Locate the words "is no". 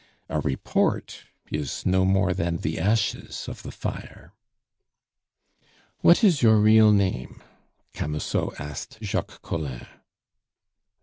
1.51-2.05